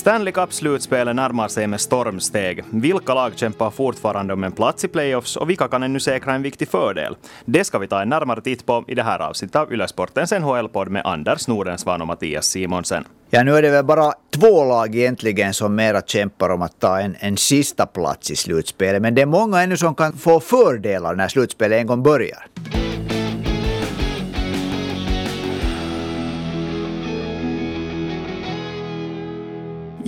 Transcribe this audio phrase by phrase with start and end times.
[0.00, 2.64] Stanley Cup-slutspelet närmar sig med stormsteg.
[2.70, 6.42] Vilka lag kämpar fortfarande om en plats i playoffs och vilka kan ännu säkra en
[6.42, 7.16] viktig fördel?
[7.44, 10.88] Det ska vi ta en närmare titt på i det här avsnittet av Ylesportens NHL-podd
[10.88, 13.04] med Anders Nordensvan och Mattias Simonsen.
[13.30, 17.00] Ja, nu är det väl bara två lag egentligen som mera kämpar om att ta
[17.00, 19.02] en, en sista plats i slutspelet.
[19.02, 22.46] Men det är många ännu som kan få fördelar när slutspelet en gång börjar.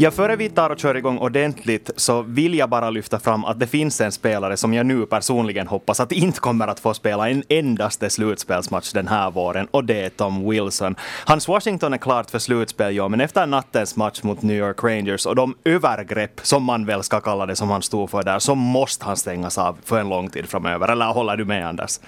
[0.02, 3.60] Ja, före vi tar och kör igång ordentligt så vill jag bara lyfta fram att
[3.60, 7.28] det finns en spelare som jag nu personligen hoppas att inte kommer att få spela
[7.28, 10.96] en endaste slutspelsmatch den här våren och det är Tom Wilson.
[11.24, 15.26] Hans Washington är klart för slutspel, ja, men efter nattens match mot New York Rangers
[15.26, 18.54] och de övergrepp som man väl ska kalla det som han stod för där så
[18.54, 20.88] måste han stängas av för en lång tid framöver.
[20.88, 22.00] Eller håller du med Anders?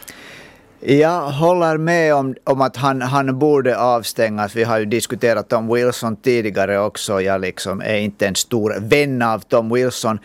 [0.87, 4.57] Jag håller med om, om att han, han borde avstängas.
[4.57, 7.21] Vi har ju diskuterat Tom Wilson tidigare också.
[7.21, 10.19] Jag liksom är inte en stor vän av Tom Wilson.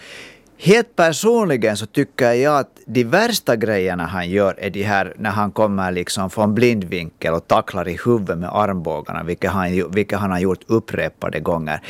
[0.57, 5.29] Helt personligen så tycker jag att de värsta grejerna han gör är de här när
[5.29, 10.31] han kommer liksom från blindvinkel och tacklar i huvudet med armbågarna, vilket han, vilket han
[10.31, 11.81] har gjort upprepade gånger.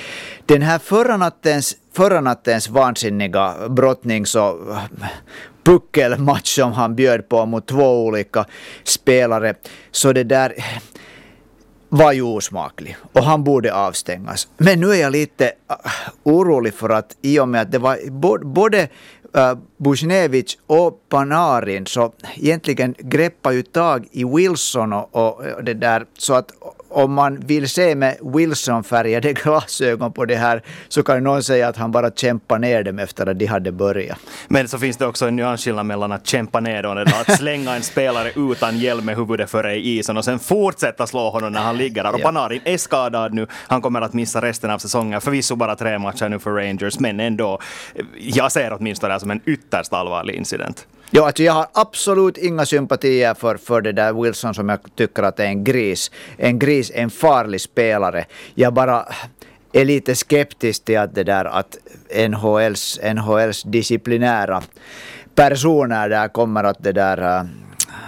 [0.45, 4.58] Den här förra nattens, förra nattens vansinniga brottning så
[5.63, 8.45] puckelmatch som han bjöd på mot två olika
[8.83, 9.53] spelare.
[9.91, 10.53] Så det där
[11.89, 14.47] var ju osmaklig och han borde avstängas.
[14.57, 15.75] Men nu är jag lite äh,
[16.23, 17.97] orolig för att i och med att det var
[18.45, 18.88] både
[19.35, 26.05] äh, Bushnevich och Panarin så egentligen greppar ju tag i Wilson och, och det där
[26.17, 26.51] så att
[26.89, 31.77] om man vill se med Wilson-färgade glasögon på det här så kan någon säga att
[31.77, 34.17] han bara kämpar ner dem efter att de hade börjat.
[34.47, 37.75] Men så finns det också en nyansskillnad mellan att kämpa ner dem och att slänga
[37.75, 41.61] en spelare utan hjälm med huvudet före i isen och sen fortsätta slå honom när
[41.61, 42.16] han ligger där.
[42.16, 43.47] Och Panarin är skadad nu.
[43.51, 45.22] Han kommer att missa resten av säsongen.
[45.22, 47.59] Förvisso bara tre matcher nu för Rangers, men ändå.
[48.17, 50.88] Jag ser åtminstone det som en ytterst allvarlig incident.
[51.12, 55.24] Ja, alltså jag har absolut inga sympatier för, för det där Wilson som jag tycker
[55.24, 56.12] att är en gris.
[56.38, 58.25] En gris, är en farlig spelare.
[58.56, 59.06] Jag bara
[59.74, 61.78] är lite skeptisk till att det där att
[62.30, 64.64] NHLs, NHLs disciplinära
[65.36, 67.46] personer där kommer att det där äh,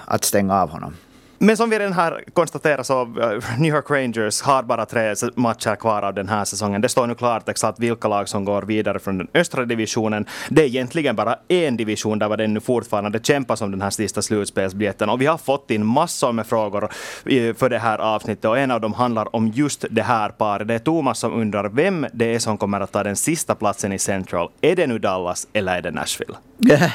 [0.06, 0.96] att stänga av honom.
[1.44, 5.76] Men som vi redan har konstaterat så eh, New York Rangers har bara tre matcher
[5.76, 6.82] kvar av den här säsongen.
[6.82, 10.26] Det står nu klart exakt vilka lag som går vidare från den östra divisionen.
[10.50, 14.22] Det är egentligen bara en division där det nu fortfarande kämpas om den här sista
[14.22, 15.10] slutspelsbiljetten.
[15.10, 16.84] Och vi har fått in massor med frågor
[17.26, 20.68] eh, för det här avsnittet och en av dem handlar om just det här paret.
[20.68, 23.94] Det är Thomas som undrar vem det är som kommer att ta den sista platsen
[23.94, 24.50] i Central.
[24.62, 26.36] Är det nu Dallas eller är det Nashville?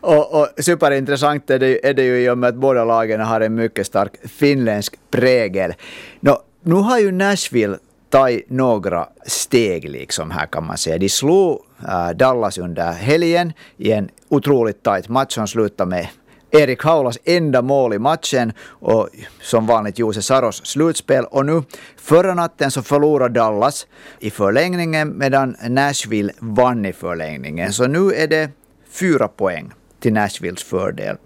[0.00, 3.40] och, och superintressant är det, är det ju i och med att båda lagen har
[3.40, 5.74] en mycket stark finländsk prägel.
[6.20, 7.78] Nå, nu har ju Nashville
[8.10, 10.98] tagit några steg liksom här kan man säga.
[10.98, 16.08] De slog äh, Dallas under helgen i en otroligt tajt match som slutade med
[16.50, 19.08] Erik Haulas enda mål i matchen och
[19.40, 21.24] som vanligt Jose Saros slutspel.
[21.24, 21.62] Och nu
[21.96, 23.86] förra natten så förlorade Dallas
[24.20, 27.72] i förlängningen medan Nashville vann i förlängningen.
[27.72, 28.50] Så nu är det
[28.90, 31.16] fyra poäng till Nashvilles fördel.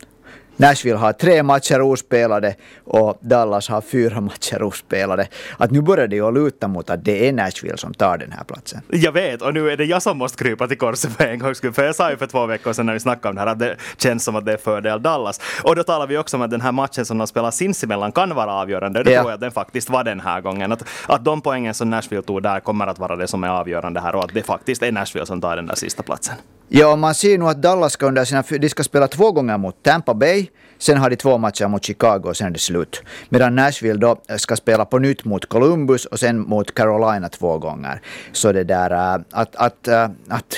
[0.57, 5.29] Nashville har tre matcher ospelade och Dallas har fyra matcher ospelade.
[5.59, 8.45] Att nu börjar det ju luta mot att det är Nashville som tar den här
[8.45, 8.81] platsen.
[8.89, 11.59] Jag vet, och nu är det jag som måste krypa till korset för en gångs
[11.59, 11.73] skull.
[11.73, 13.59] För jag sa ju för två veckor sedan när vi snackade om det här att
[13.59, 15.41] det känns som att det är fördel Dallas.
[15.63, 18.35] Och då talar vi också om att den här matchen som de spelar sinsemellan kan
[18.35, 19.03] vara avgörande.
[19.03, 19.21] Det ja.
[19.21, 20.73] tror jag att den faktiskt var den här gången.
[20.73, 24.01] Att, att de poängen som Nashville tog där kommer att vara det som är avgörande
[24.01, 26.35] här och att det faktiskt är Nashville som tar den där sista platsen.
[26.69, 29.83] Ja, man ser nu att Dallas ska under sina, de ska spela två gånger mot
[29.83, 30.47] Tampa Bay,
[30.79, 33.03] sen har de två matcher mot Chicago och sen är det slut.
[33.29, 37.59] Medan Nashville då eh, ska spela på nytt mot Columbus och sen mot Carolina två
[37.59, 38.01] gånger.
[38.33, 40.57] Så det där eh, att, att, eh, att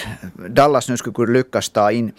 [0.49, 2.13] Dallas nu skulle kunna lyckas ta in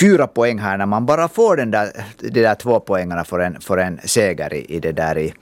[0.00, 3.60] fyra poäng här när man bara får den där, de där två poängarna för en,
[3.60, 5.34] för en seger i, i det där i,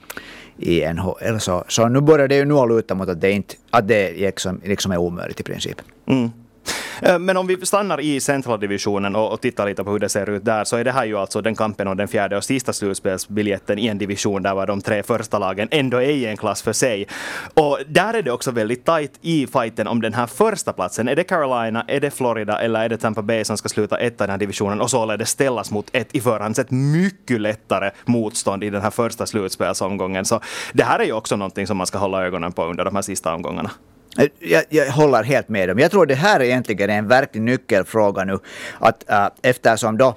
[0.57, 1.39] i NHL.
[1.39, 4.61] Så, så nu börjar det ju nu luta mot att det, inte, att det liksom,
[4.63, 5.81] liksom är omöjligt i princip.
[6.07, 6.31] Mm.
[7.01, 10.29] Eh, men om vi stannar i centraldivisionen och, och tittar lite på hur det ser
[10.29, 12.73] ut där, så är det här ju alltså den kampen om den fjärde och sista
[12.73, 16.61] slutspelsbiljetten i en division där var de tre första lagen ändå är i en klass
[16.61, 17.07] för sig.
[17.53, 21.07] Och där är det också väldigt tajt i fighten om den här första platsen.
[21.07, 24.23] Är det Carolina, är det Florida eller är det Tampa Bay som ska sluta etta
[24.23, 28.63] i den här divisionen och således ställas mot ett i förhand sett mycket lättare motstånd
[28.63, 30.25] i den här första slutspelsomgången.
[30.25, 30.39] Så
[30.73, 33.01] det här är ju också någonting som man ska hålla ögonen på under de här
[33.01, 33.71] sista omgångarna.
[34.17, 35.79] Eh, jag, jag, håller helt med dem.
[35.79, 38.39] Jag tror det här är egentligen en verklig nyckelfråga nu.
[38.79, 40.15] Att, äh, eftersom då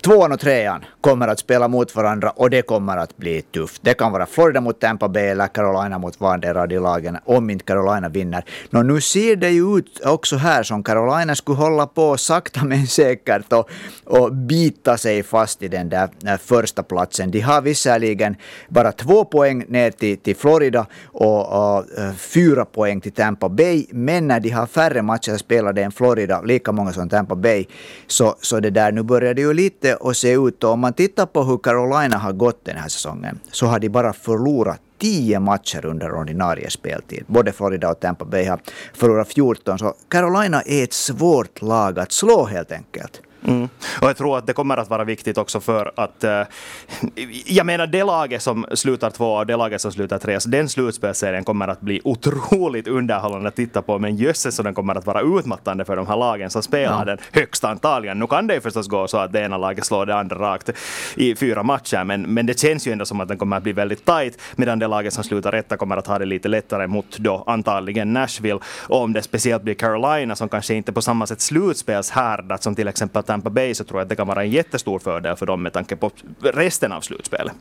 [0.00, 3.82] Tvåan och trean kommer att spela mot varandra och det kommer att bli tufft.
[3.84, 7.50] Det kan vara Florida mot Tampa Bay eller Carolina mot vardera av de lagen om
[7.50, 8.44] inte Carolina vinner.
[8.70, 12.86] Nå, nu ser det ju ut också här som Carolina skulle hålla på sakta men
[12.86, 13.70] säkert och,
[14.04, 17.30] och bita sig fast i den där, eh, första platsen.
[17.30, 18.36] De har visserligen
[18.68, 23.86] bara två poäng ner till, till Florida och, och eh, fyra poäng till Tampa Bay,
[23.90, 27.64] men när de har färre matcher spelade än Florida, lika många som Tampa Bay,
[28.06, 30.64] så, så det där, nu börjar det ju lite att se ut.
[30.64, 33.88] Och om man tittar på hur Carolina har gått den här säsongen så har de
[33.88, 37.24] bara förlorat tio matcher under ordinarie speltid.
[37.26, 38.60] Både Florida och Tampa Bay har
[38.94, 39.78] förlorat 14.
[39.78, 43.22] Så Carolina är ett svårt lag att slå helt enkelt.
[43.46, 43.68] Mm.
[44.00, 46.30] Och jag tror att det kommer att vara viktigt också för att, uh,
[47.46, 50.68] jag menar det laget som slutar två och det laget som slutar tre, så den
[50.68, 55.06] slutspelsserien kommer att bli otroligt underhållande att titta på, men jösses så den kommer att
[55.06, 57.04] vara utmattande för de här lagen som spelar ja.
[57.04, 58.18] den högst antagligen.
[58.18, 60.70] Nu kan det ju förstås gå så att det ena laget slår det andra rakt
[61.14, 63.72] i fyra matcher, men, men det känns ju ändå som att den kommer att bli
[63.72, 67.18] väldigt tight, medan det laget som slutar etta kommer att ha det lite lättare mot
[67.18, 68.58] då antagligen Nashville.
[68.88, 72.88] Och om det speciellt blir Carolina som kanske inte på samma sätt slutspelshärdat som till
[72.88, 75.62] exempel Tampa Bay så tror jag att det kan vara en jättestor fördel för dem
[75.62, 76.10] med tanke på
[76.42, 77.52] resten av slutspelet.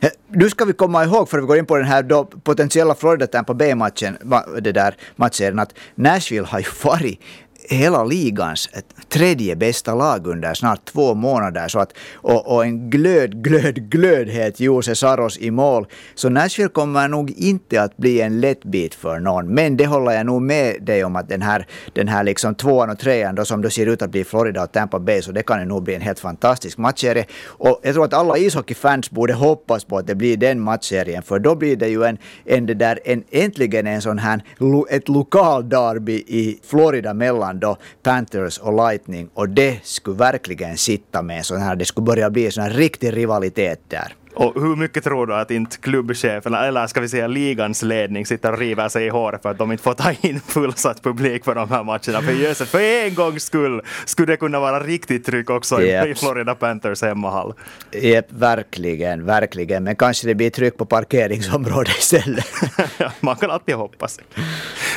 [0.00, 2.94] Eh, nu ska vi komma ihåg, för vi går in på den här då potentiella
[2.94, 4.18] Florida Tampa Bay-matchen,
[4.60, 7.20] det där matchen, att Nashville har ju varit
[7.68, 8.68] hela ligans
[9.08, 11.68] tredje bästa lag under snart två månader.
[11.68, 15.86] Så att, och, och en glöd, glöd, glödhet Jose Saros i mål.
[16.14, 19.54] Så Nashville kommer nog inte att bli en lätt bit för någon.
[19.54, 22.90] Men det håller jag nog med dig om att den här, den här liksom tvåan
[22.90, 25.42] och trean då, som då ser ut att bli Florida och Tampa Bay, så det
[25.42, 27.24] kan ju nog bli en helt fantastisk matchserie.
[27.44, 31.38] Och jag tror att alla ishockeyfans borde hoppas på att det blir den matchserien, för
[31.38, 34.42] då blir det ju en, en det där, en, äntligen en sån här,
[34.90, 41.22] ett lokal derby i Florida mellan då Panthers och Lightning och det skulle verkligen sitta
[41.22, 44.14] med sån här, det skulle börja bli en sån här riktig rivalitet där.
[44.34, 48.52] Och hur mycket tror du att inte klubbcheferna, eller ska vi säga ligans ledning, sitter
[48.52, 51.54] och river sig i håret för att de inte får ta in fullsatt publik på
[51.54, 52.22] de här matcherna?
[52.22, 56.06] För jösses, för en gångs skull skulle det kunna vara riktigt tryck också yep.
[56.06, 57.54] i Florida Panthers hemmahall.
[57.92, 59.84] Yep, verkligen, verkligen.
[59.84, 62.46] Men kanske det blir tryck på parkeringsområdet istället.
[63.20, 64.20] Man kan alltid hoppas.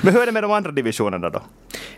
[0.01, 1.41] Men hur är det med de andra divisionerna då?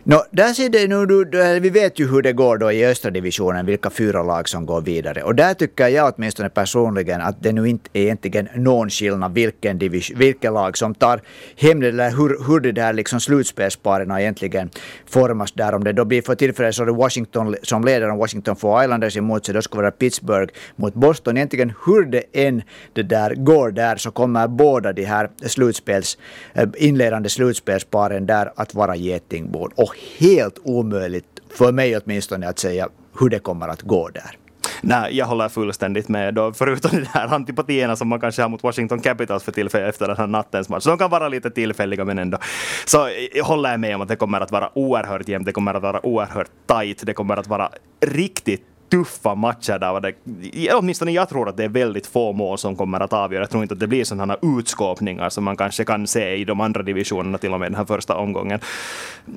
[0.03, 3.65] No, där ser det nu, vi vet ju hur det går då i östra divisionen,
[3.65, 5.23] vilka fyra lag som går vidare.
[5.23, 9.77] Och där tycker jag åtminstone personligen att det nu inte är egentligen någon skillnad vilken,
[9.77, 11.21] division, vilken lag som tar
[11.55, 14.69] hem det, eller hur, hur det där liksom slutspelsparen egentligen
[15.05, 15.75] formas där.
[15.75, 18.83] Om det då blir för tillfället så är det Washington som leder, om Washington får
[18.83, 21.37] Islanders emot sig, då ska det vara Pittsburgh mot Boston.
[21.37, 22.61] Egentligen hur det än
[22.93, 26.17] det där går där så kommer båda de här slutspels,
[26.53, 29.71] eh, inledande slutspelsparen där att vara getingbon.
[29.75, 32.89] Och helt omöjligt, för mig åtminstone, att säga
[33.19, 34.46] hur det kommer att gå där.
[34.81, 36.33] Nej, jag håller fullständigt med.
[36.33, 40.07] Då, förutom de här antipatierna som man kanske har mot Washington Capitals för tillfället efter
[40.07, 40.83] den här nattens match.
[40.83, 42.37] Så de kan vara lite tillfälliga men ändå.
[42.85, 45.45] Så eh, jag håller med om att det kommer att vara oerhört jämnt.
[45.45, 47.05] Det kommer att vara oerhört tight.
[47.05, 47.69] Det kommer att vara
[48.01, 52.75] riktigt tuffa matcher där det, åtminstone jag tror att det är väldigt få mål som
[52.75, 53.41] kommer att avgöra.
[53.41, 56.61] Jag tror inte att det blir sådana utskåpningar som man kanske kan se i de
[56.61, 58.59] andra divisionerna till och med den här första omgången.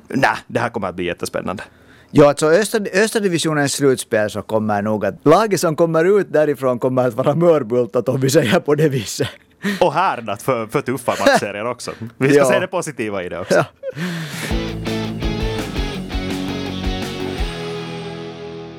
[0.07, 1.63] Nej, det här kommer att bli jättespännande.
[2.13, 6.79] Ja, alltså östra, östra divisionens slutspel så kommer nog att laget som kommer ut därifrån
[6.79, 9.27] kommer att vara mörbultat om vi säger på det viset.
[9.79, 11.91] Och härdat för, för tuffa matchserier också.
[12.17, 12.45] Vi ska ja.
[12.45, 13.55] se det positiva i det också.
[13.55, 13.65] Ja.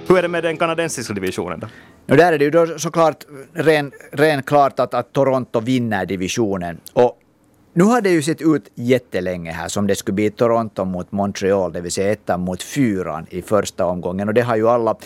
[0.08, 1.66] Hur är det med den kanadensiska divisionen då?
[2.08, 6.80] Och där är det ju då såklart ren, ren klart att, att Toronto vinner divisionen.
[6.92, 7.18] Och
[7.74, 11.72] nu har det ju sett ut jättelänge här som det skulle bli Toronto mot Montreal,
[11.72, 14.28] det vill säga ettan mot fyran i första omgången.
[14.28, 14.96] Och det har ju alla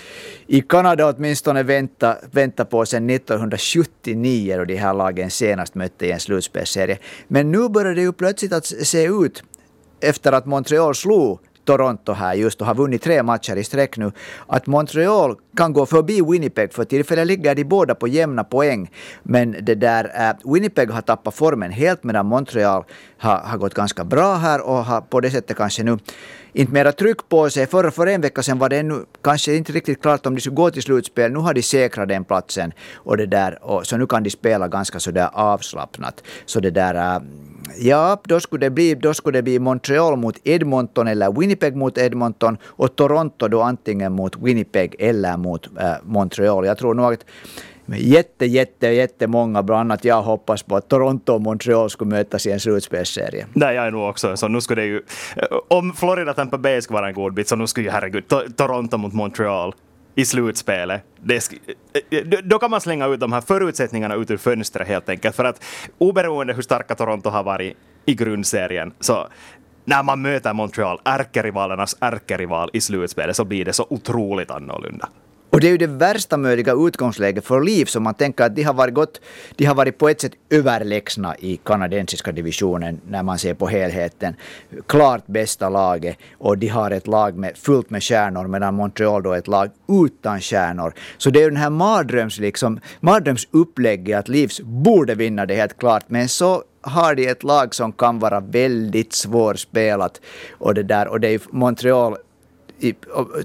[0.47, 6.11] i Kanada åtminstone väntat, väntat på sedan 1979 då de här lagen senast mötte i
[6.11, 6.99] en slutspelsserie.
[7.29, 9.43] Men nu börjar det ju plötsligt att se ut
[10.01, 14.13] efter att Montreal slog Toronto här just och har vunnit tre matcher i sträck nu,
[14.47, 16.73] att Montreal kan gå förbi Winnipeg.
[16.73, 18.91] För tillfället ligger de båda på jämna poäng.
[19.23, 22.85] Men det där, äh, Winnipeg har tappat formen helt medan Montreal
[23.19, 25.99] har, har gått ganska bra här och har på det sättet kanske nu
[26.57, 27.67] inte mera tryck på sig.
[27.67, 30.57] För, för en vecka sedan var det ännu kanske inte riktigt klart om de skulle
[30.57, 31.33] gå till slutspel.
[31.33, 32.73] Nu har de säkrat den platsen.
[32.95, 36.23] Och det där, och, så nu kan de spela ganska sådär avslappnat.
[36.47, 37.23] Så det där, äh,
[37.79, 41.99] ja, då skulle, det bli, då skulle det bli Montreal mot Edmonton eller Winnipeg mot
[41.99, 46.67] Edmonton och Toronto då antingen mot Winnipeg eller mot äh, Montreal.
[46.67, 47.25] Jag tror nog att
[47.87, 52.53] jätte, jätte, jättemånga, bland annat jag hoppas på att Toronto och Montreal skulle mötas i
[52.53, 53.47] en slutspelsserie.
[53.53, 54.49] Nej, jag är nog också så.
[54.49, 55.03] Nu skulle det ju,
[55.69, 58.25] om Florida Tampa Bay skulle vara en god bit så nu skulle ju herregud,
[58.57, 59.75] Toronto mot Montreal
[60.15, 61.53] i slutspelet, det,
[62.11, 65.37] eh, då kan man slänga ut de här förutsättningarna ut ur fönstret helt enkelt.
[65.37, 65.63] För att
[65.99, 69.29] oberoende hur starka Toronto har varit i grundserien så
[69.85, 75.09] när man möter Montreal, ärkerivalernas ärkerival i slutspelet, så blir det så otroligt annorlunda.
[75.51, 78.63] Och det är ju det värsta möjliga utgångsläget för Liv som man tänker att de
[78.63, 79.21] har varit gott,
[79.57, 84.35] de har varit på ett sätt överlägsna i kanadensiska divisionen när man ser på helheten.
[84.87, 89.33] Klart bästa laget och de har ett lag med fullt med stjärnor medan Montreal då
[89.33, 90.93] är ett lag utan stjärnor.
[91.19, 95.79] Så det är ju den här mardröms, liksom, mardrömsupplägget att Livs borde vinna det helt
[95.79, 96.05] klart.
[96.09, 100.21] Men så har de ett lag som kan vara väldigt svårspelat.
[100.51, 102.17] Och det, där, och det är Montreal
[102.79, 102.95] i,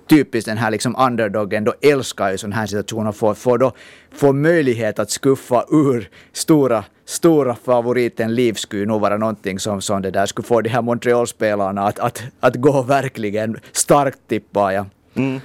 [0.07, 3.71] typiskt den här liksom underdogen då älskar ju sådana här situationer får, får då
[4.11, 10.01] får möjlighet att skuffa ur stora, stora favoriten Liv skulle nog vara någonting som, som
[10.01, 14.85] det där skulle få de här Montreal-spelarna att, att, att gå verkligen starkt tippar jag.
[15.13, 15.39] Mm.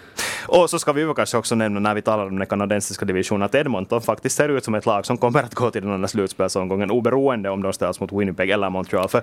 [0.48, 3.54] Och så ska vi kanske också nämna när vi talar om den kanadensiska divisionen att
[3.54, 6.90] Edmonton faktiskt ser ut som ett lag som kommer att gå till den andra slutspelsomgången
[6.90, 9.08] oberoende om de ställs mot Winnipeg eller Montreal.
[9.08, 9.22] För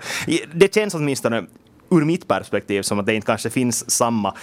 [0.54, 1.44] det känns åtminstone
[1.98, 4.34] ur mitt perspektiv som att det inte kanske finns samma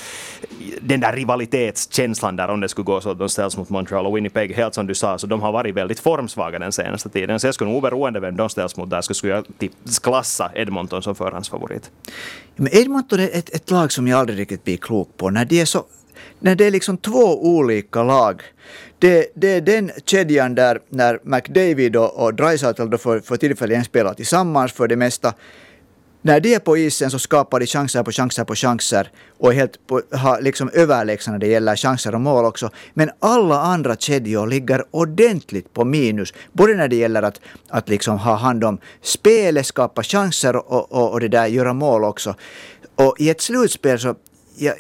[0.81, 4.17] den där rivalitetskänslan där om det skulle gå så att de ställs mot Montreal och
[4.17, 4.55] Winnipeg.
[4.55, 7.41] Helt som du sa, så de har varit väldigt formsvaga den senaste tiden.
[7.41, 11.15] Så jag skulle oberoende vem de ställs mot där skulle jag typ klassa Edmonton som
[11.15, 11.91] förhandsfavorit.
[12.57, 15.31] Men Edmonton är ett, ett lag som jag aldrig riktigt blir klok på.
[15.31, 15.85] När det är så
[16.39, 18.43] när det är liksom två olika lag.
[18.99, 24.15] Det, det är den kedjan där när McDavid och, och Dreisaitl för, för tillfället spelar
[24.15, 25.35] tillsammans för det mesta
[26.23, 29.57] när de är på isen så skapar de chanser på chanser på chanser och är
[29.57, 32.71] helt på, har liksom överlägsna när det gäller chanser och mål också.
[32.95, 36.35] Men alla andra kedjor ligger ordentligt på minus.
[36.53, 41.13] Både när det gäller att, att liksom ha hand om spelet, skapa chanser och, och,
[41.13, 42.35] och det där göra mål också.
[42.95, 44.15] Och i ett slutspel så
[44.57, 44.73] ja,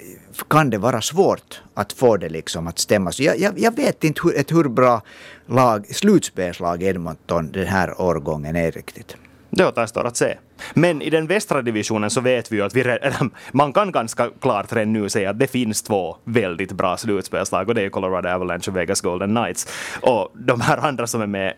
[0.48, 3.12] kan det vara svårt att få det liksom att stämma.
[3.12, 5.02] Så jag, jag, jag vet inte hur, ett hur bra
[5.46, 9.16] lag, slutspelslag Edmonton den här årgången är riktigt.
[9.50, 10.36] Det återstår att se.
[10.74, 12.98] Men i den västra divisionen så vet vi ju att vi,
[13.52, 17.74] man kan ganska klart redan nu säga att det finns två väldigt bra slutspelslag och
[17.74, 19.66] det är Colorado Avalanche och Vegas Golden Knights.
[20.00, 21.54] Och de här andra som är med,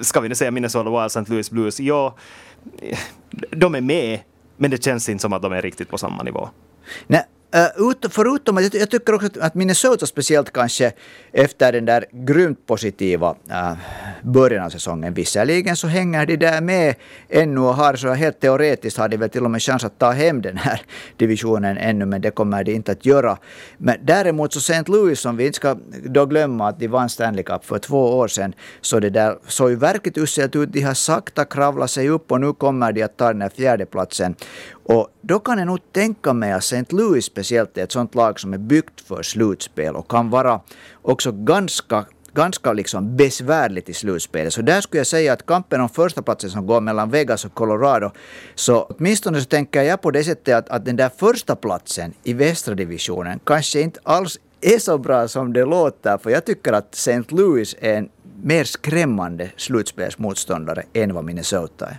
[0.00, 1.32] ska vi nu säga Minnesota Wild, St.
[1.32, 2.16] Louis Blues, ja,
[3.50, 4.20] de är med,
[4.56, 6.48] men det känns inte som att de är riktigt på samma nivå.
[7.06, 7.24] Nej,
[7.56, 10.92] Uh, förutom att jag, tycker också att Minnesota speciellt kanske
[11.32, 13.72] efter den där grymt positiva uh,
[14.22, 15.14] början av säsongen.
[15.14, 16.94] Visserligen så hänger de där med
[17.28, 20.10] ännu och har så helt teoretiskt har de väl till och med chans att ta
[20.10, 20.80] hem den här
[21.16, 23.38] divisionen ännu, men det kommer de inte att göra.
[23.78, 24.92] Men däremot så St.
[24.92, 28.28] Louis, som vi inte ska då glömma att de vann Stanley Cup för två år
[28.28, 30.72] sedan, så det där såg ju verkligt uselt ut.
[30.72, 34.34] De har sakta kravlat sig upp och nu kommer de att ta den här fjärdeplatsen.
[34.88, 36.84] Och då kan jag nog tänka mig att St.
[36.88, 40.60] Louis speciellt är ett sånt lag som är byggt för slutspel och kan vara
[41.02, 44.52] också ganska ganska liksom besvärligt i slutspelet.
[44.52, 47.54] Så där skulle jag säga att kampen om första platsen som går mellan Vegas och
[47.54, 48.10] Colorado,
[48.54, 52.32] så åtminstone så tänker jag på det sättet att, att den där första platsen i
[52.32, 56.94] västra divisionen kanske inte alls är så bra som det låter, för jag tycker att
[56.94, 57.22] St.
[57.28, 58.08] Louis är en
[58.42, 61.98] mer skrämmande slutspelsmotståndare än vad Minnesota är.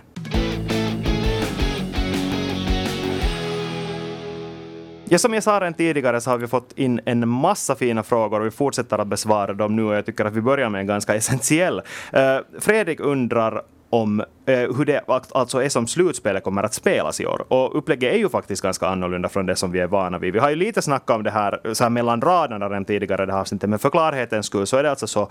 [5.10, 8.40] Ja, som jag sa redan tidigare så har vi fått in en massa fina frågor
[8.40, 10.86] och vi fortsätter att besvara dem nu och jag tycker att vi börjar med en
[10.86, 11.78] ganska essentiell.
[11.78, 17.26] Uh, Fredrik undrar om Eh, hur det alltså är som slutspelet kommer att spelas i
[17.26, 17.44] år.
[17.48, 20.32] Och upplägget är ju faktiskt ganska annorlunda från det som vi är vana vid.
[20.32, 23.32] Vi har ju lite snackat om det här, så här mellan raderna redan tidigare det
[23.32, 25.28] här avsnittet, men för klarhetens skull så är det alltså så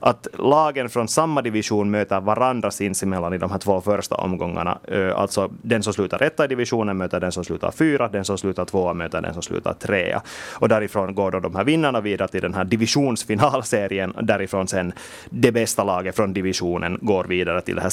[0.00, 4.78] att lagen från samma division möter varandra sinsemellan i de här två första omgångarna.
[4.88, 8.38] Eh, alltså den som slutar etta i divisionen möter den som slutar fyra, den som
[8.38, 10.22] slutar tvåa möter den som slutar trea.
[10.52, 14.14] Och därifrån går då de här vinnarna vidare till den här divisionsfinalserien.
[14.22, 14.92] Därifrån sen
[15.30, 17.88] det bästa laget från divisionen går vidare till det här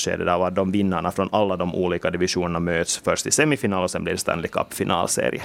[0.00, 4.04] semifinalskedet där de vinnarna från alla de olika divisionerna möts först i semifinal och sen
[4.04, 5.42] blir det Stanley Cup-finalserie.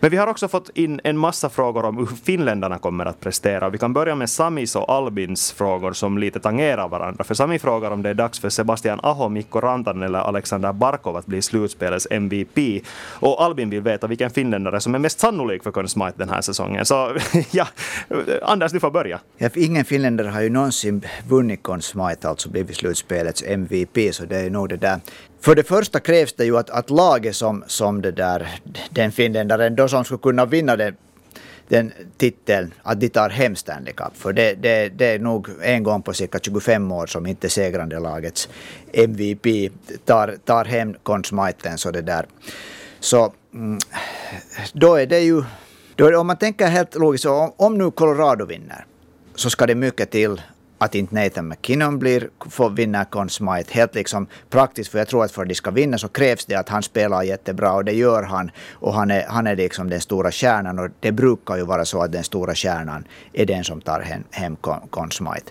[0.00, 3.68] Men vi har också fått in en massa frågor om hur finländarna kommer att prestera.
[3.68, 7.24] Vi kan börja med Samis och Albins frågor som lite tangerar varandra.
[7.24, 11.16] För Sami frågar om det är dags för Sebastian Aho, Mikko Rantanen eller Alexander Barkov
[11.16, 12.82] att bli slutspelets MVP.
[13.20, 16.40] Och Albin vill veta vilken finländare som är mest sannolik för Conn Smythe den här
[16.40, 16.84] säsongen.
[16.84, 17.16] Så
[17.50, 17.66] ja,
[18.42, 19.20] Anders, du får börja.
[19.38, 24.36] Ja, ingen finländare har ju någonsin vunnit Conn Smythe, alltså blivit slutspelets MVP, så det
[24.36, 25.00] är nog det där
[25.46, 28.48] för det första krävs det ju att, att laget som, som det där,
[28.90, 30.96] den finländaren då som skulle kunna vinna den,
[31.68, 34.16] den titeln, att de tar hem Stanley Cup.
[34.16, 38.00] För det, det, det är nog en gång på cirka 25 år som inte segrande
[38.00, 38.48] lagets
[38.92, 39.72] MVP
[40.04, 41.78] tar, tar hem Conn Smythen.
[41.78, 42.26] Så det där.
[43.00, 43.78] Så mm,
[44.72, 45.42] då är det ju
[45.96, 48.86] Då, om man tänker helt logiskt, om, om nu Colorado vinner,
[49.34, 50.42] så ska det mycket till
[50.78, 53.74] att inte Nathan McKinnon blir, får vinna Conn Smythe.
[53.74, 56.54] Helt liksom praktiskt, för jag tror att för att de ska vinna så krävs det
[56.54, 58.50] att han spelar jättebra och det gör han.
[58.72, 62.02] Och han är, han är liksom den stora kärnan och det brukar ju vara så
[62.02, 64.56] att den stora kärnan är den som tar hem, hem
[64.90, 65.50] Conn Smythe.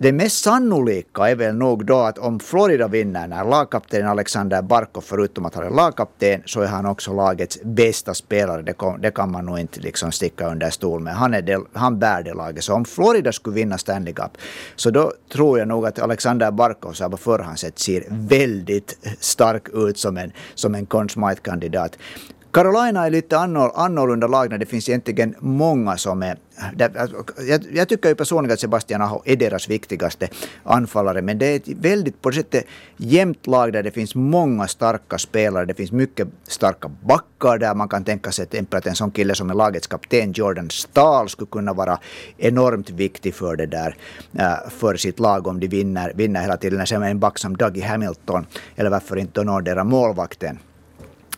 [0.00, 5.00] Det mest sannolika är väl nog då att om Florida vinner när lagkapten Alexander Barkov,
[5.00, 8.62] förutom att han är lagkapten, så är han också lagets bästa spelare.
[8.62, 11.14] Det, kom, det kan man nog inte liksom sticka under stol med.
[11.14, 12.64] Han, är del, han bär det laget.
[12.64, 14.30] Så om Florida skulle vinna Stanley Cup,
[14.76, 18.98] så då tror jag nog att Alexander Barkov så här på förhand sett ser väldigt
[19.20, 21.08] stark ut som en, som en Conn
[21.42, 21.98] kandidat
[22.50, 26.38] Carolina är lite annorlunda lag när det finns egentligen många som är...
[26.78, 26.88] Äh,
[27.48, 30.28] jag, jag tycker ju personligen att Sebastian Aho är deras viktigaste
[30.64, 32.64] anfallare, men det är ett väldigt på sättet
[32.96, 35.64] jämnt lag där det finns många starka spelare.
[35.64, 39.10] Det finns mycket starka backar där man kan tänka sig till exempel att en sån
[39.10, 41.98] kille som är lagets kapten Jordan Stahl skulle kunna vara
[42.36, 43.96] enormt viktig för det där,
[44.38, 46.86] äh, för sitt lag om de vinner, vinner hela tiden.
[46.86, 50.58] Sen en back som Dougie Hamilton, eller varför inte någondera målvakten.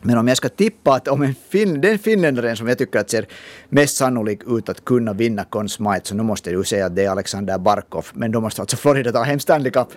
[0.02, 3.11] Men om jag ska tippa att om en fin, den finländaren som jag tycker att
[3.11, 3.26] ser
[3.69, 7.04] mest sannolik ut att kunna vinna Conn Smythe så nu måste du säga att det
[7.04, 8.07] är Alexander Barkov.
[8.12, 9.88] Men då måste alltså Florida ta hem Stanley Cup.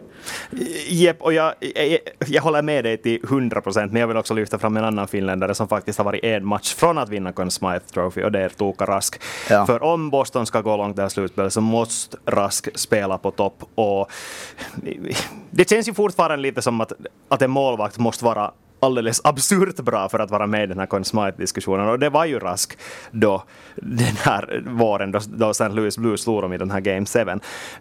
[0.87, 4.33] Jep, och jag, jag, jag håller med dig till 100 procent, men jag vill också
[4.33, 7.51] lyfta fram en annan finländare som faktiskt har varit en match från att vinna Conn
[7.51, 9.21] Smythe Trophy och det är Tuukka Rask.
[9.49, 9.65] Ja.
[9.65, 13.31] För om Boston ska gå långt i det här slutspelet så måste Rask spela på
[13.31, 14.11] topp och
[15.49, 16.91] det känns ju fortfarande lite som att,
[17.29, 18.51] att en målvakt måste vara
[18.83, 21.89] alldeles absurt bra för att vara med i den här Conn Smythe-diskussionen.
[21.89, 22.77] Och det var ju Rask
[23.11, 23.43] då,
[23.75, 25.69] den här våren då, då St.
[25.69, 27.19] Louis Blues slog dem i den här Game 7.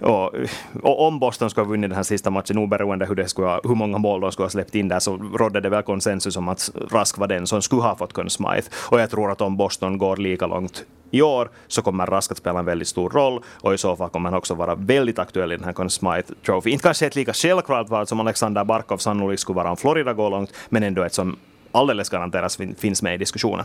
[0.00, 0.34] Och,
[0.82, 3.60] och om Boston skulle ha vunnit den här sista matchen, oberoende hur, det skulle ha,
[3.64, 6.48] hur många mål de skulle ha släppt in där, så rådde det väl konsensus om
[6.48, 8.70] att Rask var den som skulle ha fått Conn Smythe.
[8.90, 12.38] Och jag tror att om Boston går lika långt i år så kommer Rask att
[12.38, 15.52] spela en väldigt stor roll och i så fall kommer han också vara väldigt aktuell
[15.52, 16.70] i den här Conn Smythe Trophy.
[16.70, 20.30] Inte kanske ett lika självklart val som Alexander Barkov sannolikt skulle vara om Florida går
[20.30, 21.36] långt, men ändå ett som
[21.72, 23.64] alldeles garanterat finns med i diskussionen.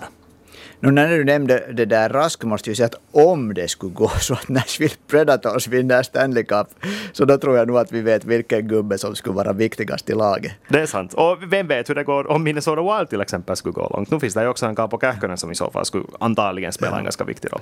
[0.80, 4.10] Nu när du nämnde det där Rask måste jag säga att om det skulle gå
[4.10, 6.68] så att Nashville Predators vinner Stanley Cup
[7.12, 10.14] så då tror jag nog att vi vet vilken gubbe som skulle vara viktigast i
[10.14, 10.52] laget.
[10.70, 11.14] Det är sant.
[11.14, 14.12] Och vem vet hur det går om Minnesota Wild till exempel skulle gå långt.
[14.12, 16.98] Nu finns det ju också en Kaapo Kähkönen som i så fall skulle antagligen spela
[16.98, 17.62] en ganska viktig roll.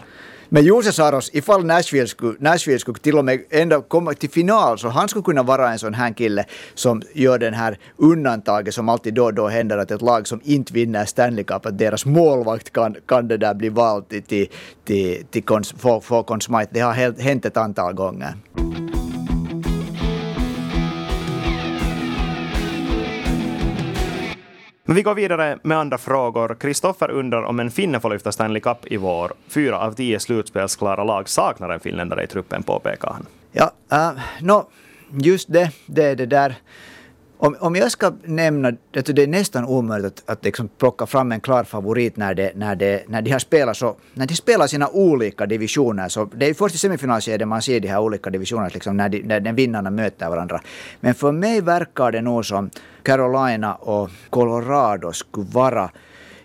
[0.50, 4.78] Men Jose Saros, ifall Nashville skulle, Nashville skulle till och med ändå komma till final
[4.78, 8.90] så han skulle kunna vara en sån här kille som gör den här undantaget som
[8.90, 12.06] alltid då och då händer att ett lag som inte vinner Stanley Cup, att deras
[12.06, 14.48] målvakt kan kan det där bli vald till, till,
[14.84, 16.70] till, till kons, få, få Consmite.
[16.72, 18.34] Det har hänt ett antal gånger.
[24.88, 26.56] Men vi går vidare med andra frågor.
[26.60, 29.34] Kristoffer undrar om en finne får lyfta Stanley Cup i vår.
[29.48, 33.26] Fyra av tio slutspelsklara lag saknar en finländare i truppen, påpekar han.
[33.52, 34.70] Ja, uh, no,
[35.12, 36.56] just det, det är det där
[37.38, 41.32] om, om jag ska nämna, alltså det är nästan omöjligt att, att liksom plocka fram
[41.32, 44.68] en klar favorit när, det, när, det, när de har spelat så, när de spelar
[44.68, 46.10] sina olika divisioner.
[46.10, 49.22] Så det är först i semifinalskedet man ser de här olika divisionerna, liksom när, de,
[49.22, 50.62] när vinnarna möter varandra.
[51.00, 52.70] Men för mig verkar det nog som
[53.04, 55.90] Carolina och Colorado skulle vara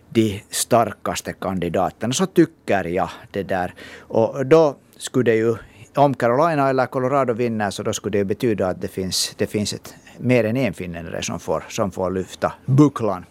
[0.09, 2.13] de starkaste kandidaterna.
[2.13, 3.75] Så tycker jag det där.
[3.99, 5.57] Och då skulle det ju
[5.95, 9.73] om Carolina eller Colorado vinner så då skulle det betyda att det finns, det finns
[9.73, 13.25] ett, mer än en finländare som får, som får lyfta bucklan.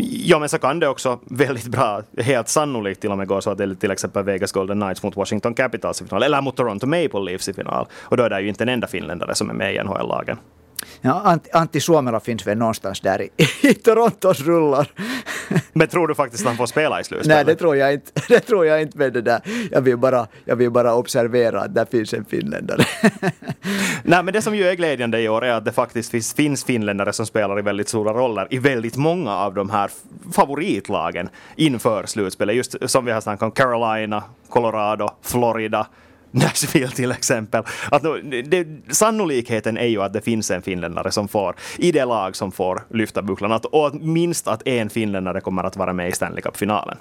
[0.00, 3.50] Ja, men så kan det också väldigt bra, helt sannolikt till och med gå så
[3.50, 6.86] att det till exempel Vegas Golden Knights mot Washington Capitals i final, eller mot Toronto
[6.86, 7.86] Maple Leafs i final.
[8.00, 10.36] Och då är det ju inte en enda finländare som är med i NHL-lagen.
[11.00, 13.30] Ja, Antti, Suomela finns väl någonstans där i,
[13.62, 14.90] i Torontos rullar.
[15.72, 17.46] Men tror du faktiskt att han får spela i slutspelet?
[17.46, 18.12] Nej, det tror jag inte.
[18.28, 19.40] Det tror jag inte med det där.
[19.70, 22.84] Jag vill bara, jag vill bara observera att där finns en finländare.
[24.02, 26.64] Nej, men det som ju är glädjande i år är att det faktiskt finns, finns
[26.64, 29.90] finländare som spelar i väldigt stora roller i väldigt många av de här
[30.32, 32.56] favoritlagen inför slutspelet.
[32.56, 35.86] Just som vi har snackat om Carolina, Colorado, Florida,
[36.42, 37.62] Nashville till exempel.
[37.90, 38.02] Att
[38.44, 42.52] det, sannolikheten är ju att det finns en finländare som får, i det lag som
[42.52, 43.52] får lyfta bucklan.
[43.52, 46.96] Att, och minst att en finländare kommer att vara med i Stanley Cup-finalen.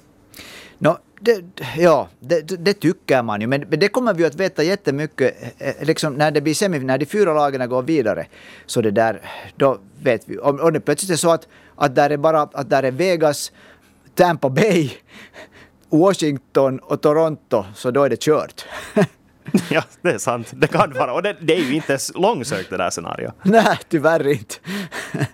[0.77, 1.43] No, det,
[1.77, 5.67] ja, det, det, tycker man ju, men, men det kommer vi att veta jättemycket eh,
[5.67, 8.25] eh, liksom när det blir semifinal, när de fyra lagen går vidare.
[8.65, 9.21] Så det där,
[9.55, 10.37] då vet vi.
[10.37, 13.51] Om, om det plötsligt är så att, att där är bara att där är Vegas,
[14.15, 14.91] Tampa Bay,
[15.89, 18.65] Washington och Toronto, så då är det kört.
[19.69, 20.51] Ja, det är sant.
[20.53, 21.13] Det kan vara.
[21.13, 23.33] Och det, det är ju inte långsökt det där scenariot.
[23.43, 24.55] Nej, tyvärr inte.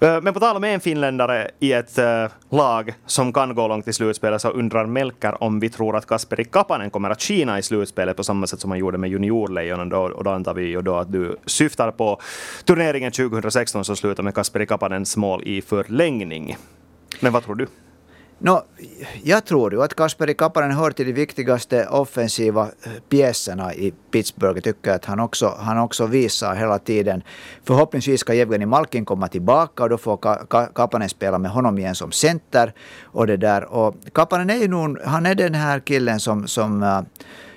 [0.00, 3.88] Eh, men på tal om en finländare i ett uh, lag som kan gå långt
[3.88, 7.62] i slutspelet så undrar Melker om vi tror att Kasperi Kapanen kommer att skina i
[7.62, 10.82] slutspelet på samma sätt som han gjorde med juniorlejonen då, och då antar vi ju
[10.82, 12.20] då att du syftar på
[12.64, 16.56] turneringen 2016 som slutade med Kasperi Kapanens mål i förlängning.
[17.24, 17.66] Men vad tror du?
[18.38, 18.62] No,
[19.22, 24.56] jag tror ju att Kasperi Kapanen hör till de viktigaste offensiva eh, pjäserna i Pittsburgh.
[24.56, 27.22] Jag tycker att han också, han också visar hela tiden.
[27.64, 30.16] Förhoppningsvis ska Jevgenij Malkin komma tillbaka och då får
[30.74, 32.72] Kapanen spela med honom igen som center.
[33.02, 33.64] Och det där.
[33.64, 37.00] Och Kapanen är ju nog, han är den här killen som, som eh,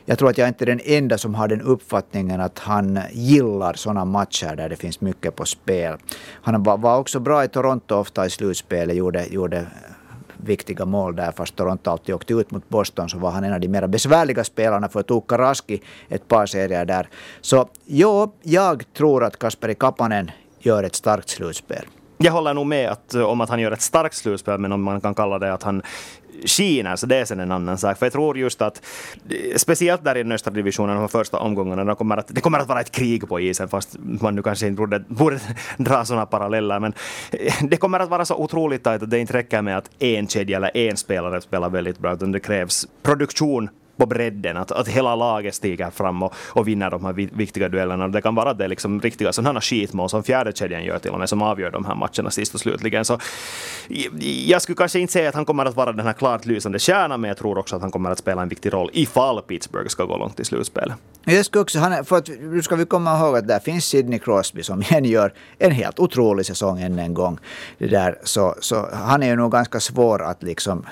[0.09, 3.73] jag tror att jag inte är den enda som har den uppfattningen att han gillar
[3.73, 5.97] sådana matcher där det finns mycket på spel.
[6.31, 9.65] Han var också bra i Toronto ofta i slutspelet, gjorde, gjorde
[10.37, 11.31] viktiga mål där.
[11.31, 14.43] Fast Toronto alltid åkte ut mot Boston så var han en av de mer besvärliga
[14.43, 17.09] spelarna för Tuukka Raski ett par serier där.
[17.41, 21.85] Så jo, jag tror att Kasperi Kapanen gör ett starkt slutspel.
[22.17, 24.83] Jag håller nog med att, eh, om att han gör ett starkt slutspel, men om
[24.83, 25.81] man kan kalla det att han
[26.45, 27.97] skiner, så det är sen en annan sak.
[27.97, 28.81] För jag tror just att,
[29.55, 32.67] speciellt där i den östra divisionen, de första omgångarna, det kommer, att, det kommer att
[32.67, 35.39] vara ett krig på isen, fast man nu kanske inte borde, borde
[35.77, 36.79] dra sådana paralleller.
[36.79, 36.93] Men
[37.31, 40.27] eh, det kommer att vara så otroligt tajt att det inte räcker med att en
[40.27, 44.87] kedja eller en spelare spelar väldigt bra, utan det krävs produktion på bredden, att, att
[44.87, 48.07] hela laget stiger fram och, och vinner de här viktiga duellerna.
[48.07, 51.41] Det kan vara det liksom riktiga sådana skitmål som fjärdekedjan gör till och med, som
[51.41, 53.05] avgör de här matcherna sist och slutligen.
[53.05, 53.19] Så
[54.45, 57.21] jag skulle kanske inte säga att han kommer att vara den här klart lysande stjärnan,
[57.21, 60.03] men jag tror också att han kommer att spela en viktig roll ifall Pittsburgh ska
[60.05, 60.95] gå långt i slutspelet.
[61.25, 64.19] Jag ska också, han, för att, nu ska vi komma ihåg att där finns Sidney
[64.19, 67.39] Crosby som igen gör en helt otrolig säsong än en gång.
[67.77, 70.85] Det där, så, så han är ju nog ganska svår att liksom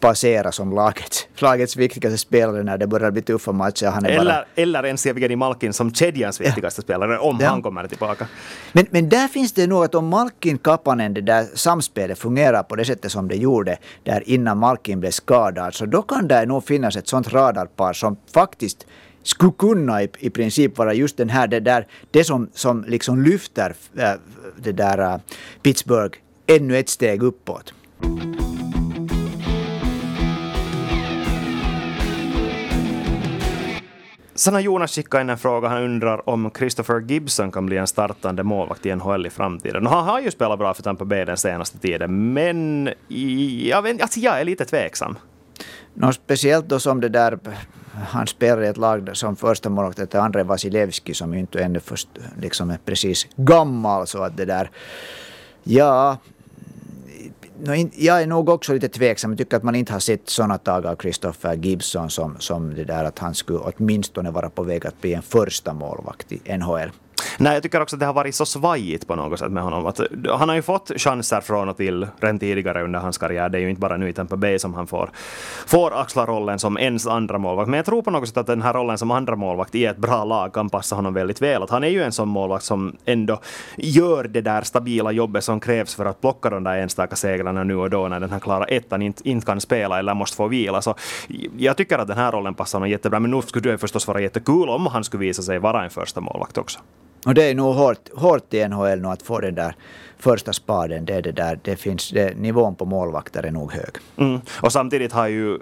[0.00, 3.86] passera som lagets, lagets viktigaste spelare när det börjar bli tuffa matcher.
[3.86, 4.44] Han är eller, bara...
[4.54, 6.82] eller ens Evgeni Malkin som kedjans viktigaste ja.
[6.82, 7.48] spelare, om ja.
[7.48, 8.26] han kommer tillbaka.
[8.72, 12.76] Men, men där finns det nog att om Malkin Kapanen, det där samspelet fungerar på
[12.76, 16.64] det sättet som det gjorde där innan Malkin blev skadad, så då kan det nog
[16.64, 18.86] finnas ett sånt radarpar som faktiskt
[19.22, 23.22] skulle kunna i, i princip vara just den här, det där, det som, som liksom
[23.22, 24.12] lyfter äh,
[24.56, 25.20] det där äh,
[25.62, 27.74] Pittsburgh ännu ett steg uppåt.
[34.48, 35.68] Sen har Jonas skickat in en fråga.
[35.68, 39.86] Han undrar om Christopher Gibson kan bli en startande målvakt i NHL i framtiden.
[39.86, 42.90] han har ju spelat bra för Tampa Bay den senaste tiden, men
[43.68, 45.18] jag, vet, alltså jag är lite tveksam.
[45.94, 47.38] No, speciellt då som det där,
[48.08, 52.08] han spelar i ett lag som första målvakt heter Andrei Vasilevski som inte ännu först,
[52.40, 54.06] liksom är precis gammal.
[54.06, 54.70] Så att det där,
[55.62, 56.16] ja,
[57.96, 59.30] jag är nog också lite tveksam.
[59.30, 62.84] Jag tycker att man inte har sett sådana tag av Christopher Gibson som, som det
[62.84, 66.90] där att han skulle åtminstone vara på väg att bli en första målvakt i NHL.
[67.40, 69.86] Nej, jag tycker också att det har varit så svajigt på något sätt med honom.
[69.86, 73.48] Att han har ju fått chanser från och till redan tidigare under hans karriär.
[73.48, 75.10] Det är ju inte bara nu i Tampa Bay som han får,
[75.66, 77.68] får axla rollen som ens andra målvakt.
[77.68, 79.96] Men jag tror på något sätt att den här rollen som andra målvakt i ett
[79.96, 81.62] bra lag kan passa honom väldigt väl.
[81.62, 83.40] Att han är ju en sån målvakt som ändå
[83.76, 87.76] gör det där stabila jobbet som krävs för att plocka de där enstaka segrarna nu
[87.76, 90.82] och då när den här klara ettan inte, inte kan spela eller måste få vila.
[90.82, 90.94] Så
[91.56, 93.20] jag tycker att den här rollen passar honom jättebra.
[93.20, 96.20] Men nu skulle det förstås vara jättekul om han skulle visa sig vara en första
[96.20, 96.78] målvakt också.
[97.26, 99.74] Och det är nog hårt, hårt i NHL nu att få den där
[100.18, 101.04] första spaden.
[101.04, 103.90] Det är det där, det finns, det, nivån på målvakter är nog hög.
[104.16, 104.40] Mm.
[104.60, 105.58] Och samtidigt har ju,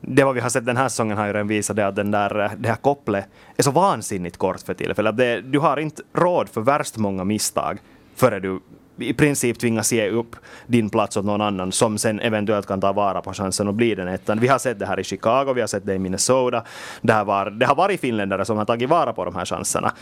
[0.00, 2.10] det vad vi har sett den här säsongen har ju redan visat det att den
[2.10, 3.24] där, det här kopplet
[3.56, 5.16] är så vansinnigt kort för tillfället.
[5.16, 7.78] Det, du har inte råd för värst många misstag
[8.14, 8.60] före du
[8.98, 12.92] i princip tvingas ge upp din plats åt någon annan som sen eventuellt kan ta
[12.92, 14.40] vara på chansen och bli den ettan.
[14.40, 16.62] Vi har sett det här i Chicago, vi har sett det i Minnesota.
[17.00, 19.92] Det, här var, det har varit finländare som har tagit vara på de här chanserna.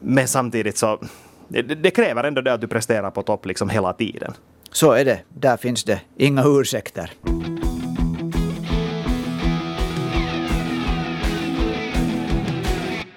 [0.00, 1.00] Men samtidigt så
[1.48, 4.32] det, det kräver ändå det att du presterar på topp liksom hela tiden.
[4.72, 5.20] Så är det.
[5.28, 7.10] Där finns det inga ursäkter.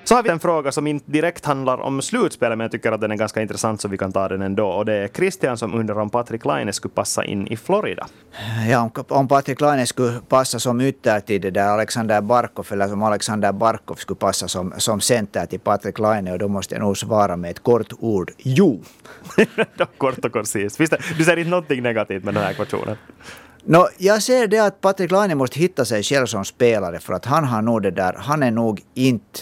[0.08, 3.02] Så har vi en fråga som inte direkt handlar om slutspelet, men jag tycker att
[3.02, 4.68] den är ganska intressant så vi kan ta den ändå.
[4.68, 8.08] Och det är Christian som undrar om Patrik Laine skulle passa in i Florida.
[8.70, 13.04] Ja, om Patrik Laine skulle passa som ytter till det där Alexander Barkov, eller som
[13.04, 16.98] Alexander Barkov skulle passa som, som center till Patrik Laine, och då måste jag nog
[16.98, 18.84] svara med ett kort ord, jo.
[19.98, 20.78] kort och koncist.
[21.18, 22.98] Du ser inte någonting negativt med den här ekvationen?
[23.64, 27.26] No, jag ser det att Patrik Laine måste hitta sig själv som spelare för att
[27.26, 29.40] han har nog det där, han är nog inte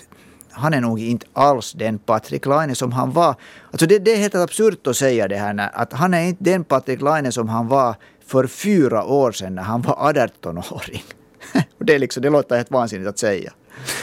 [0.56, 3.36] han är nog inte alls den Patrik Laine som han var.
[3.72, 6.64] Alltså det, det är helt absurt att säga det här, att han är inte den
[6.64, 7.96] Patrik Laine som han var
[8.28, 11.04] för fyra år sedan när han var 18-åring.
[11.78, 13.54] det, är liksom, det låter helt vansinnigt att säga.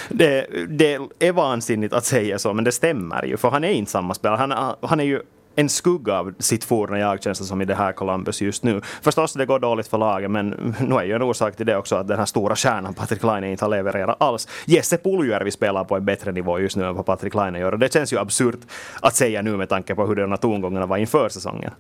[0.08, 3.36] Det, det, är vansinnigt att säga så, men det stämmer ju.
[3.36, 4.36] För han är inte samma spelare.
[4.36, 5.22] Han, han är ju
[5.54, 8.80] en skugga av sitt forna jag känns det som i det här Columbus just nu.
[9.02, 11.96] Förstås det går dåligt för laget men nu är ju en orsak till det också
[11.96, 14.48] att den här stora stjärnan Patrik Laine inte har levererat alls.
[14.64, 17.78] Jesse Puljujärvi spelar på en bättre nivå just nu än vad Patrik Laine gör och
[17.78, 18.60] det känns ju absurt
[19.00, 21.70] att säga nu med tanke på hur de här tongångarna var inför säsongen.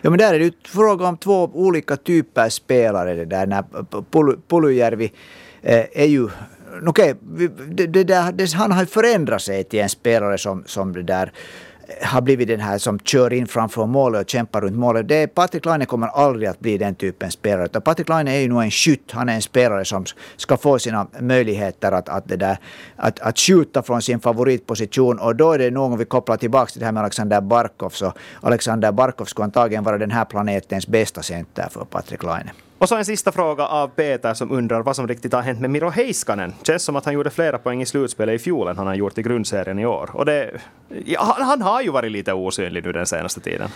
[0.00, 3.14] Ja, men där är det ju fråga om två olika typer spelare.
[3.14, 3.46] Det där.
[3.46, 3.64] När
[4.48, 5.12] Puljujärvi
[5.62, 6.28] eh, är ju
[6.86, 11.32] Okej, okay, han har ju förändrat sig till en spelare som, som det där
[12.02, 15.08] har blivit den här som kör in framför målet och kämpar runt målet.
[15.08, 17.64] Det, Patrik Laine kommer aldrig att bli den typen spelare.
[17.64, 19.10] Utan Patrik Laine är ju nog en skytt.
[19.10, 20.04] Han är en spelare som
[20.36, 22.58] ska få sina möjligheter att, att, det där,
[22.96, 25.18] att, att skjuta från sin favoritposition.
[25.18, 27.90] Och då är det nog, om vi kopplar tillbaka till det här med Alexander Barkov,
[27.90, 32.50] så Alexander Barkov skulle antagligen vara den här planetens bästa center för Patrik Laine.
[32.78, 35.70] Och så en sista fråga av Peter som undrar vad som riktigt har hänt med
[35.70, 36.54] Miro Heiskanen.
[36.62, 39.18] Känns som att han gjorde flera poäng i slutspelet i fjol än han har gjort
[39.18, 40.10] i grundserien i år.
[40.12, 40.50] Och det,
[41.04, 43.70] ja, han, han, har ju varit lite osynlig nu den senaste tiden.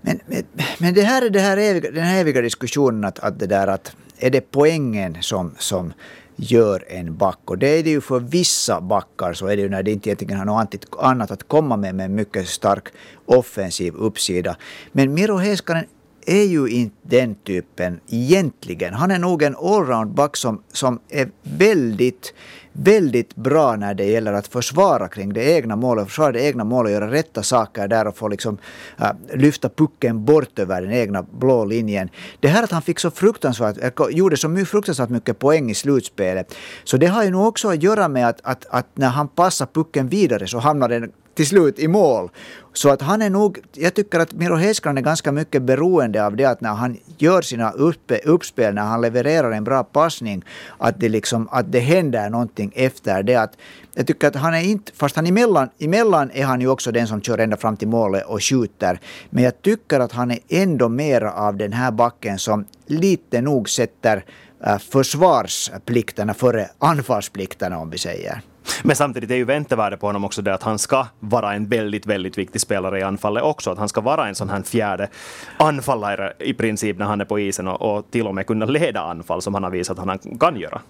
[0.00, 0.42] Men, men,
[0.78, 3.66] men det här är det här eviga, den här eviga diskussionen att, att det där
[3.66, 5.92] att är det poängen som, som
[6.36, 7.38] gör en back.
[7.44, 10.08] Och det är det ju för vissa backar så är det ju när det inte
[10.08, 12.88] egentligen har något annat att komma med med en mycket stark
[13.26, 14.56] offensiv uppsida.
[14.92, 15.84] Men Miro Heiskanen
[16.26, 18.94] är ju inte den typen egentligen.
[18.94, 22.34] Han är nog en allround-back som, som är väldigt,
[22.72, 26.92] väldigt bra när det gäller att försvara kring det egna målet, försvara det egna målet,
[26.92, 28.58] göra rätta saker där och få liksom,
[28.98, 32.08] äh, lyfta pucken bort över den egna blå linjen.
[32.40, 35.74] Det här att han fick så fruktansvärt, äh, gjorde så mycket, fruktansvärt mycket poäng i
[35.74, 36.54] slutspelet,
[36.84, 39.66] så det har ju nog också att göra med att, att, att när han passar
[39.66, 42.30] pucken vidare så hamnar den till slut i mål.
[42.72, 46.36] Så att han är nog, jag tycker att Miro Heiskanen är ganska mycket beroende av
[46.36, 50.44] det att när han gör sina uppe, uppspel, när han levererar en bra passning,
[50.78, 53.36] att det, liksom, att det händer någonting efter det.
[53.36, 53.56] Att
[53.94, 57.06] jag tycker att han är inte, fast han emellan, emellan är han ju också den
[57.06, 59.00] som kör ända fram till målet och skjuter.
[59.30, 63.68] Men jag tycker att han är ändå mera av den här backen som lite nog
[63.68, 64.24] sätter
[64.66, 68.42] eh, försvarsplikterna före anfallsplikterna om vi säger.
[68.82, 72.06] Men samtidigt är ju väntevärde på honom också det att han ska vara en väldigt,
[72.06, 73.70] väldigt viktig spelare i anfallet också.
[73.70, 75.08] Att han ska vara en sån här fjärde
[75.56, 79.00] anfallare i princip när han är på isen och, och till och med kunna leda
[79.00, 80.80] anfall som han har visat att han kan göra.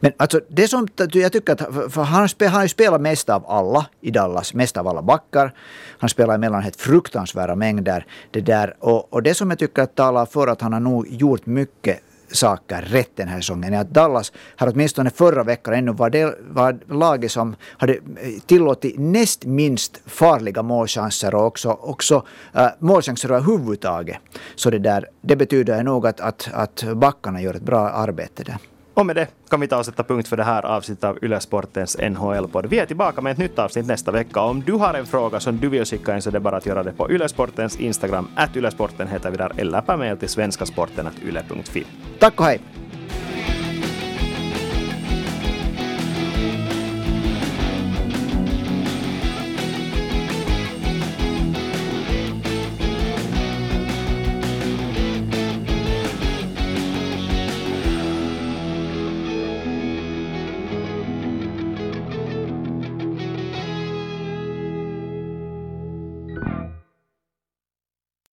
[0.00, 3.28] Men alltså det som jag tycker att, för han, spel, han har ju spelat mest
[3.28, 5.54] av alla i Dallas, mest av alla backar.
[5.98, 8.06] Han spelar emellan helt fruktansvärda mängder.
[8.30, 11.06] Det där, och, och det som jag tycker att talar för att han har nog
[11.08, 12.00] gjort mycket
[12.32, 16.34] saker rätt den här säsongen är att Dallas har åtminstone förra veckan ännu var, det,
[16.48, 18.00] var laget som hade eh,
[18.46, 24.16] tillåtit näst minst farliga målchanser och också, också äh, målchanser överhuvudtaget.
[24.54, 28.58] Så det, där, det betyder nog att, att, att backarna gör ett bra arbete där.
[28.98, 31.96] Och med det kan vi ta och sätta punkt för det här avsnittet av Ylesportens
[31.98, 32.66] NHL-podd.
[32.66, 34.40] Vi är tillbaka med ett nytt avsnitt nästa vecka.
[34.40, 36.66] Om du har en fråga som du vill skicka in så är det bara att
[36.66, 38.28] göra det på Ylesportens Instagram.
[38.34, 41.84] Att Ylesporten heter vi där eller per mail till svenskasporten.yle.fi.
[42.18, 42.60] Tack och hej!